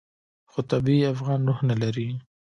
خو 0.51 0.59
طبیعي 0.71 1.03
افغاني 1.13 1.43
روح 1.49 1.59
نه 1.69 1.75
لري. 1.81 2.07